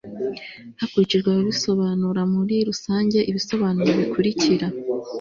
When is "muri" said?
2.33-2.55